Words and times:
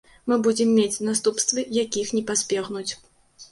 Мы 0.31 0.37
будзем 0.45 0.71
мець 0.77 1.03
наступствы, 1.09 1.67
якіх 1.83 2.17
не 2.19 2.25
пазбегнуць. 2.33 2.91